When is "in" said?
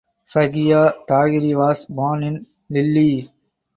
2.23-2.47